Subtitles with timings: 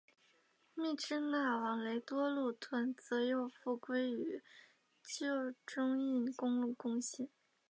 [0.73, 4.41] 密支那往雷多路段则又复归与
[5.03, 7.29] 旧中印公路共线。